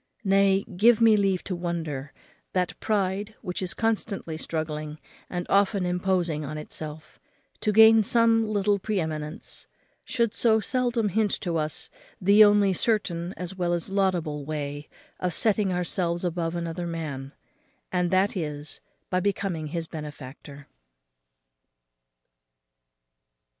Nay, 0.23 0.63
give 0.63 0.99
me 0.99 1.15
leave 1.15 1.43
to 1.43 1.55
wonder 1.55 2.11
that 2.53 2.79
pride, 2.79 3.35
which 3.43 3.61
is 3.61 3.75
constantly 3.75 4.35
struggling, 4.35 4.97
and 5.29 5.45
often 5.47 5.85
imposing 5.85 6.43
on 6.43 6.57
itself, 6.57 7.19
to 7.59 7.71
gain 7.71 8.01
some 8.01 8.43
little 8.43 8.79
pre 8.79 8.99
eminence, 8.99 9.67
should 10.03 10.33
so 10.33 10.59
seldom 10.59 11.09
hint 11.09 11.29
to 11.41 11.55
us 11.57 11.91
the 12.19 12.43
only 12.43 12.73
certain 12.73 13.35
as 13.37 13.55
well 13.55 13.73
as 13.73 13.91
laudable 13.91 14.43
way 14.43 14.89
of 15.19 15.35
setting 15.35 15.71
ourselves 15.71 16.25
above 16.25 16.55
another 16.55 16.87
man, 16.87 17.31
and 17.91 18.09
that 18.09 18.35
is, 18.35 18.81
by 19.11 19.19
becoming 19.19 19.67
his 19.67 19.85
benefactor. 19.85 20.65